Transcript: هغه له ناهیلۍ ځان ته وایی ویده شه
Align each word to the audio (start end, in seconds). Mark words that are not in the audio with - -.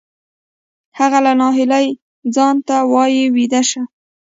هغه 0.99 1.19
له 1.25 1.33
ناهیلۍ 1.39 1.87
ځان 2.35 2.55
ته 2.67 2.75
وایی 2.93 3.21
ویده 3.35 3.61
شه 3.69 3.81